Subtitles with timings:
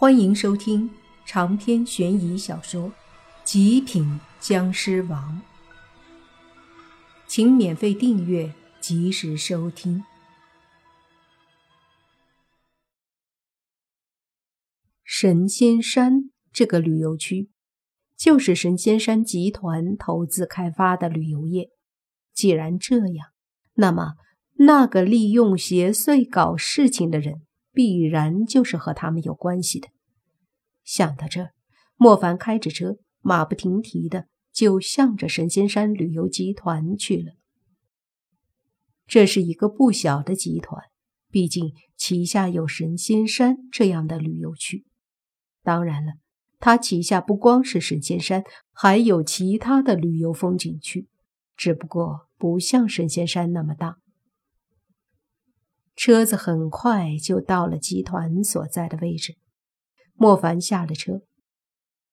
[0.00, 0.88] 欢迎收听
[1.26, 2.88] 长篇悬疑小说
[3.42, 5.42] 《极品僵尸王》，
[7.26, 10.04] 请免费订阅，及时收听。
[15.02, 17.50] 神仙山这个旅游区，
[18.16, 21.70] 就是神仙山集团投资开发的旅游业。
[22.32, 23.30] 既然这样，
[23.74, 24.12] 那么
[24.58, 27.47] 那个利用邪祟搞事情的人。
[27.78, 29.86] 必然就是和他们有关系的。
[30.82, 31.50] 想到这，
[31.94, 37.34] 莫凡开着车，马不停蹄的就向着神仙山旅游集团去了。
[39.06, 40.82] 这是一个不小的集团，
[41.30, 44.84] 毕竟旗下有神仙山这样的旅游区。
[45.62, 46.14] 当然了，
[46.58, 51.06] 他旗下不光是神仙山，还有其他的旅游风景区，
[51.56, 53.98] 只不过不像神仙山那么大。
[55.98, 59.36] 车子很快就到了集团所在的位置。
[60.14, 61.22] 莫凡下了车。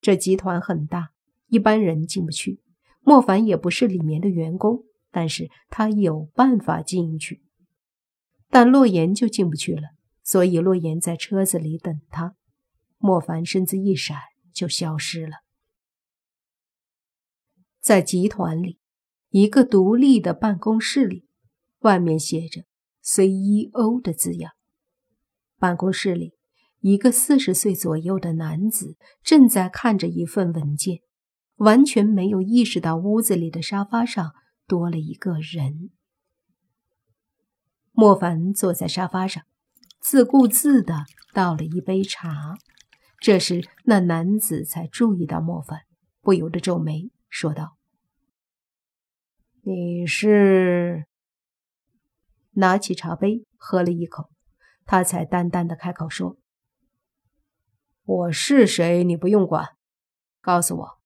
[0.00, 1.10] 这集团很大，
[1.48, 2.62] 一般人进不去。
[3.02, 7.42] 莫凡也不是里面的员工，但是他有办法进去。
[8.48, 9.90] 但洛言就进不去了，
[10.22, 12.34] 所以洛言在车子里等他。
[12.96, 14.16] 莫凡身子一闪，
[14.54, 15.36] 就消失了。
[17.82, 18.78] 在集团里，
[19.28, 21.26] 一个独立的办公室里，
[21.80, 22.64] 外面写着。
[23.06, 24.52] CEO 的字样。
[25.58, 26.34] 办公室里，
[26.80, 30.98] 一个四十岁左右的男子正在看着一份文件，
[31.56, 34.32] 完全没有意识到屋子里的沙发上
[34.66, 35.90] 多了一个人。
[37.92, 39.44] 莫凡坐在沙发上，
[40.00, 42.56] 自顾自的倒了一杯茶。
[43.18, 45.80] 这时，那男子才注意到莫凡，
[46.20, 47.78] 不由得皱眉说道
[49.64, 51.06] ：“你是？”
[52.56, 54.30] 拿起茶杯喝了一口，
[54.86, 56.38] 他才淡淡的开口说
[58.04, 59.04] ：“我是谁？
[59.04, 59.76] 你不用管。
[60.40, 60.98] 告诉我，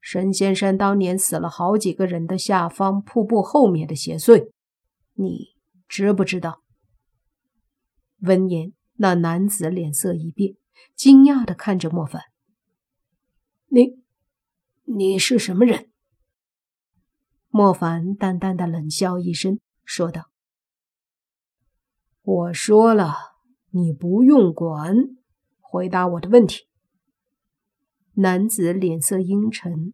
[0.00, 4.50] 神仙山当年死了好几个人的下方瀑布后面的邪祟，
[5.14, 5.54] 你
[5.88, 6.62] 知不知道？”
[8.20, 10.56] 闻言，那男子脸色一变，
[10.94, 12.22] 惊讶的看着莫凡
[13.72, 14.02] ：“你，
[14.84, 15.90] 你是什么人？”
[17.48, 20.31] 莫凡淡淡的冷笑一声，说道。
[22.24, 23.14] 我说了，
[23.70, 24.94] 你不用管，
[25.60, 26.68] 回答我的问题。
[28.14, 29.92] 男子脸色阴沉。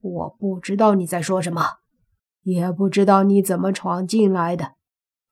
[0.00, 1.62] 我不知道你在说什么，
[2.42, 4.74] 也不知道你怎么闯进来的。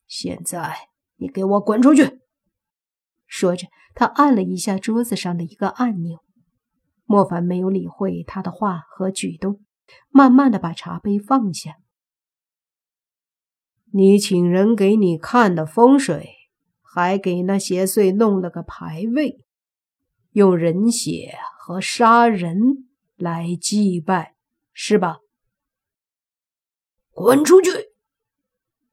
[0.07, 2.21] 现在你给我滚出去！
[3.27, 3.67] 说着，
[3.97, 6.21] 他按了一下桌子上的一个按钮。
[7.05, 9.65] 莫凡没有理会他的话和举动，
[10.09, 11.79] 慢慢的把茶杯放下。
[13.95, 16.49] 你请人给你看的风水，
[16.81, 19.45] 还给那邪祟弄了个牌位，
[20.31, 24.35] 用人血和杀人来祭拜，
[24.73, 25.19] 是吧？
[27.11, 27.71] 滚出去！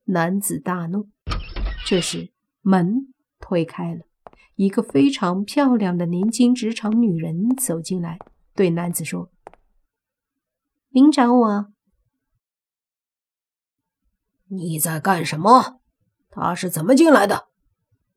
[0.04, 1.08] 男子大怒。
[1.86, 4.02] 这时门推开了，
[4.56, 8.20] 一个非常漂亮的年轻职场女人走进来，
[8.54, 9.32] 对男子说
[10.92, 11.72] ：“您找我？”
[14.52, 15.80] 你在干什么？
[16.32, 17.48] 他是怎么进来的？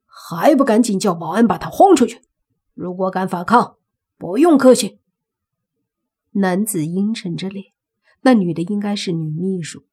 [0.06, 2.22] 还不赶紧叫保安把他轰出去！
[2.74, 3.76] 如果敢反抗，
[4.16, 5.00] 不用客气。
[6.32, 7.72] 男子阴沉着脸，
[8.22, 9.84] 那女的应该是女秘书，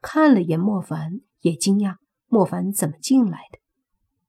[0.00, 3.60] 看了眼莫凡，也惊讶莫凡怎么进来的。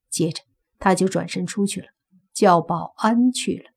[0.10, 0.44] 接着
[0.78, 1.88] 他就转身出去了，
[2.34, 3.72] 叫保安去了。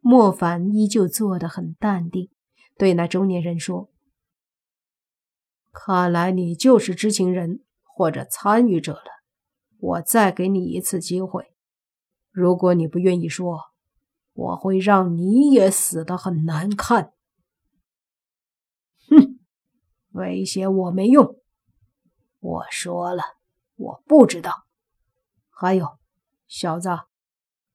[0.00, 2.30] 莫凡依旧坐得很淡定，
[2.76, 3.91] 对那中年人说。
[5.72, 9.04] 看来你就是知情人或者参与者了。
[9.78, 11.54] 我再给你一次机会，
[12.30, 13.58] 如果你不愿意说，
[14.32, 17.12] 我会让你也死得很难看。
[19.08, 19.40] 哼，
[20.12, 21.36] 威胁我没用。
[22.38, 23.22] 我说了，
[23.74, 24.66] 我不知道。
[25.48, 25.98] 还有，
[26.46, 26.88] 小子，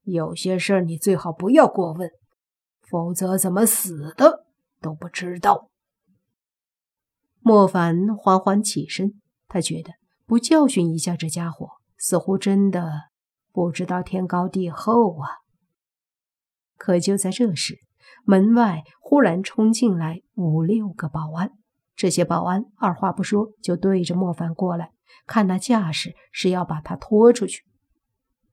[0.02, 2.10] 有些事你最好不要过问，
[2.88, 4.46] 否则怎么死的
[4.80, 5.70] 都不知道。
[7.48, 9.94] 莫凡缓缓起身，他觉得
[10.26, 11.66] 不教训一下这家伙，
[11.96, 13.08] 似乎真的
[13.54, 15.30] 不知道天高地厚啊。
[16.76, 17.78] 可就在这时，
[18.26, 21.52] 门外忽然冲进来五六个保安，
[21.96, 24.90] 这些保安二话不说就对着莫凡过来，
[25.26, 27.64] 看那架势是要把他拖出去。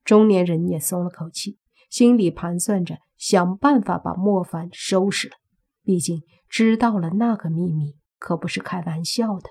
[0.06, 1.58] 中年人也松了口气，
[1.90, 5.36] 心里盘算着想办法把莫凡收拾了，
[5.84, 7.98] 毕竟知道了那个秘密。
[8.18, 9.50] 可不是开玩笑的。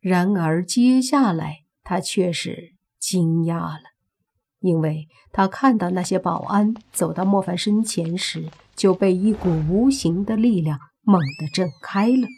[0.00, 3.90] 然而接下来他却是惊讶了。
[4.60, 12.28] 因为他看到那些保安走到莫凡身前时，就被一股无形的力量猛地震开了。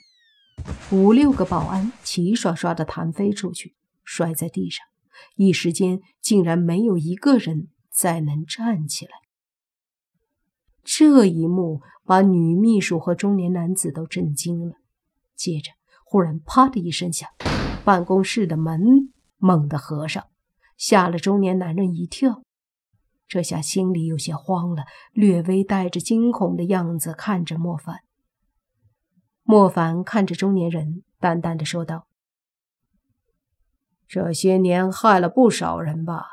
[0.93, 3.75] 五六个保安齐刷刷地弹飞出去，
[4.05, 4.87] 摔在地上，
[5.35, 9.13] 一时间竟然没有一个人再能站起来。
[10.85, 14.75] 这一幕把女秘书和中年男子都震惊了。
[15.37, 15.71] 接着，
[16.05, 17.29] 忽然“啪”的一声响，
[17.85, 18.81] 办公室的门
[19.39, 20.25] 猛地合上，
[20.77, 22.43] 吓了中年男人一跳。
[23.29, 28.01] 这下心里有些慌了，略微带着惊恐的样子看着莫凡。
[29.43, 32.07] 莫凡看着中年人，淡淡的说道
[34.07, 36.27] ：“这些年害了不少人吧？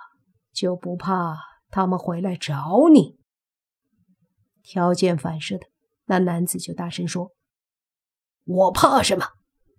[0.51, 1.37] 就不怕
[1.69, 3.17] 他们回来找你？”
[4.69, 5.65] 条件反射的，
[6.05, 7.31] 那男子就大声说
[8.45, 9.25] ：“我怕什么？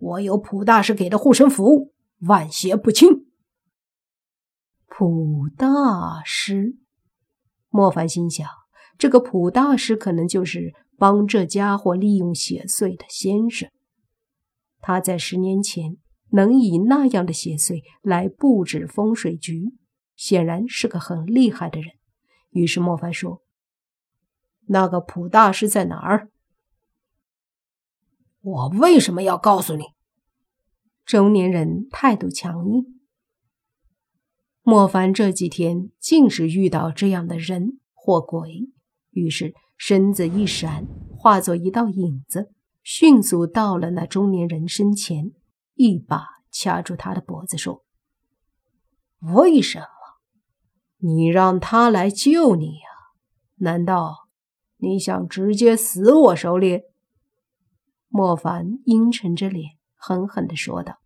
[0.00, 1.92] 我有普大师给的护身符，
[2.22, 3.30] 万邪不侵。”
[4.90, 6.76] 普大师，
[7.68, 8.44] 莫凡心想，
[8.98, 13.70] 这个普大师可能就是帮这家伙利用邪祟的先生。
[14.80, 15.98] 他在十年前
[16.30, 19.72] 能以那样的邪祟来布置风水局，
[20.16, 21.92] 显然是个很厉害的人。
[22.50, 23.40] 于是莫凡说。
[24.72, 26.28] 那个普大师在哪儿？
[28.40, 29.86] 我为什么要告诉你？
[31.04, 33.00] 中年人态度强硬。
[34.62, 38.70] 莫凡这几天尽是遇到这样的人或鬼，
[39.10, 40.86] 于是身子一闪，
[41.16, 42.52] 化作一道影子，
[42.84, 45.32] 迅速到了那中年人身前，
[45.74, 47.84] 一把掐住他的脖子，说
[49.34, 49.86] ：“为什么
[50.98, 52.88] 你让他来救你呀？
[53.56, 54.19] 难道？”
[54.82, 56.82] 你想直接死我手里？
[58.08, 61.00] 莫凡阴沉着脸，狠狠地说道。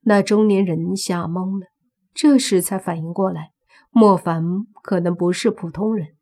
[0.00, 1.68] 那中年人吓懵了，
[2.12, 3.52] 这时才反应过来，
[3.90, 4.42] 莫凡
[4.82, 6.16] 可能不是普通人，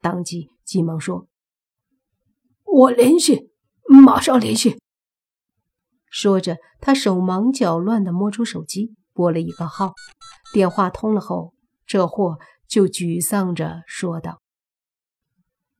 [0.00, 1.28] 当即急忙说
[2.64, 3.52] ：“我联系，
[3.88, 4.78] 马上联系。”
[6.10, 9.92] 说着，他手忙脚乱地摸出手机，拨了一个号。
[10.52, 11.52] 电话通了后，
[11.86, 14.40] 这货就沮丧着说道。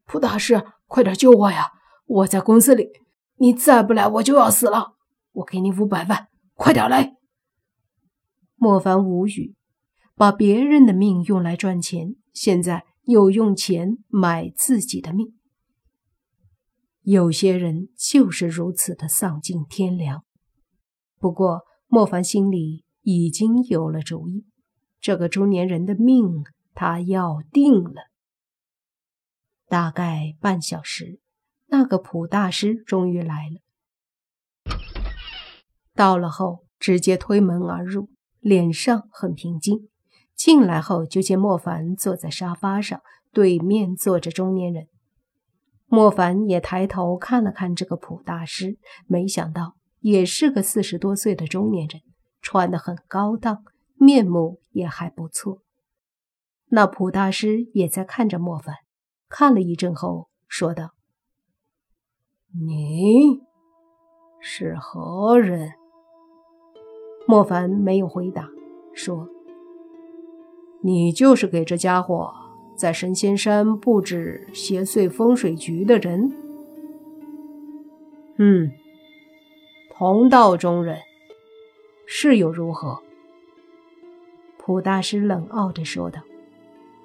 [0.08, 1.70] 普大师，快点救我呀！
[2.06, 2.88] 我在公司里，
[3.37, 4.94] 你再不来，我就要死了。
[5.32, 7.14] 我给你五百万，快点来！
[8.56, 9.55] 莫凡无语，
[10.16, 15.34] 把别人的命用来赚钱，现在又用钱买自己的命。
[17.02, 20.25] 有些人就是如此的丧尽天良。
[21.19, 24.46] 不过，莫凡心里已经有了主意，
[25.02, 26.44] 这个中年人的命
[26.75, 28.07] 他要定了。
[29.69, 31.20] 大概半小时，
[31.67, 33.61] 那个普大师终于来了。
[35.94, 38.09] 到了后，直接推门而入，
[38.41, 39.88] 脸上很平静。
[40.35, 44.87] 进来后，就见莫凡坐在沙发上，对面坐着中年人。
[45.87, 52.00] 莫凡也抬头看了看这个普大师，没想到也是个四十多岁的中年人，
[52.41, 53.64] 穿得很高档，
[53.97, 55.62] 面目也还不错。
[56.69, 58.76] 那普大师也在看着莫凡。
[59.28, 60.92] 看了一阵后，说道
[62.66, 63.42] ：“你
[64.40, 65.72] 是何人？”
[67.28, 68.48] 莫凡没有回答，
[68.94, 69.28] 说
[70.82, 72.32] ：“你就是给这家伙
[72.75, 76.32] 在神仙山布置邪祟风水局的人。
[78.40, 78.73] ”“嗯，
[79.90, 80.99] 同道中人，
[82.06, 83.02] 是又如何？”
[84.56, 86.23] 普大师冷傲着说道。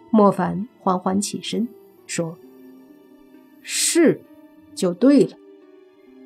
[0.10, 1.68] 莫凡缓缓起身。
[2.06, 2.38] 说
[3.62, 4.22] ：“是，
[4.76, 5.38] 就对了。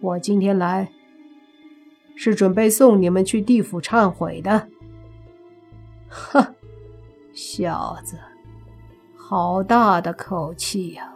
[0.01, 0.91] 我今天来，
[2.15, 4.67] 是准备送你们去地府忏悔的。”
[6.09, 6.55] 哼，
[7.33, 8.17] 小子，
[9.15, 11.13] 好大的口气呀！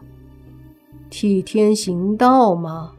[1.09, 2.93] 替天行道吗？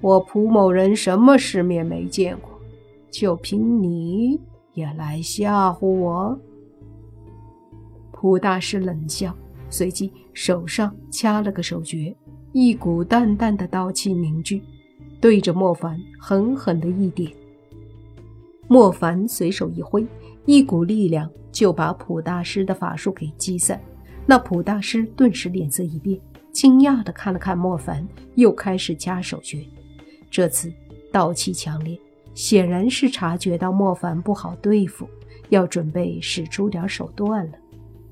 [0.00, 2.60] 我蒲某人什么世面没见过，
[3.10, 4.40] 就凭你
[4.72, 6.38] 也来吓唬我？
[8.10, 9.36] 蒲大师冷笑。
[9.70, 12.14] 随即手上掐了个手诀，
[12.52, 14.60] 一股淡淡的刀气凝聚，
[15.20, 17.30] 对着莫凡狠狠的一点。
[18.68, 20.06] 莫凡随手一挥，
[20.44, 23.80] 一股力量就把普大师的法术给击散。
[24.26, 26.20] 那普大师顿时脸色一变，
[26.52, 29.64] 惊讶的看了看莫凡，又开始掐手诀。
[30.30, 30.72] 这次
[31.10, 31.98] 道气强烈，
[32.34, 35.08] 显然是察觉到莫凡不好对付，
[35.48, 37.52] 要准备使出点手段了。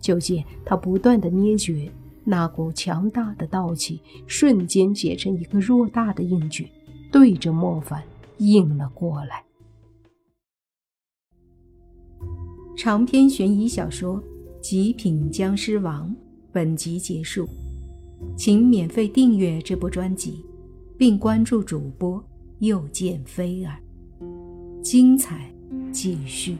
[0.00, 1.90] 就见他不断的捏诀，
[2.24, 6.68] 那股强大的道气瞬间结成一个偌大的硬诀，
[7.10, 8.02] 对着莫凡
[8.38, 9.44] 应了过来。
[12.76, 14.16] 长篇悬疑小说
[14.60, 16.08] 《极品僵尸王》
[16.52, 17.48] 本集结束，
[18.36, 20.44] 请免费订阅这部专辑，
[20.96, 22.22] 并关注主播
[22.60, 23.80] 又见菲儿，
[24.80, 25.52] 精彩
[25.90, 26.56] 继续。